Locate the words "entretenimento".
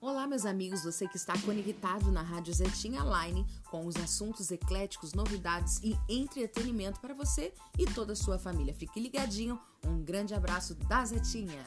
6.08-7.00